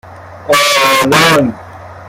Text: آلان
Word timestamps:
آلان 0.49 1.53